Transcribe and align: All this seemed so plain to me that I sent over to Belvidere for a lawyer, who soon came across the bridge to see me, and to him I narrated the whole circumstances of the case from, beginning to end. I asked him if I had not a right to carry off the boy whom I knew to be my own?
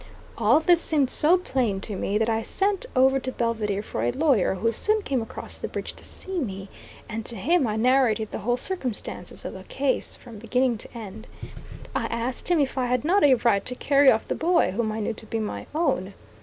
All 0.35 0.59
this 0.59 0.81
seemed 0.81 1.11
so 1.11 1.37
plain 1.37 1.79
to 1.81 1.95
me 1.95 2.17
that 2.17 2.27
I 2.27 2.41
sent 2.41 2.87
over 2.95 3.19
to 3.19 3.31
Belvidere 3.31 3.83
for 3.83 4.01
a 4.01 4.11
lawyer, 4.11 4.55
who 4.55 4.71
soon 4.71 5.03
came 5.03 5.21
across 5.21 5.59
the 5.59 5.67
bridge 5.67 5.93
to 5.93 6.03
see 6.03 6.39
me, 6.39 6.69
and 7.07 7.23
to 7.23 7.35
him 7.35 7.67
I 7.67 7.75
narrated 7.75 8.31
the 8.31 8.39
whole 8.39 8.57
circumstances 8.57 9.45
of 9.45 9.53
the 9.53 9.61
case 9.65 10.15
from, 10.15 10.39
beginning 10.39 10.79
to 10.79 10.97
end. 10.97 11.27
I 11.93 12.05
asked 12.07 12.49
him 12.49 12.59
if 12.59 12.79
I 12.79 12.87
had 12.87 13.05
not 13.05 13.23
a 13.23 13.35
right 13.35 13.63
to 13.63 13.75
carry 13.75 14.09
off 14.09 14.27
the 14.27 14.33
boy 14.33 14.71
whom 14.71 14.91
I 14.91 15.01
knew 15.01 15.13
to 15.13 15.25
be 15.27 15.37
my 15.37 15.67
own? 15.75 16.15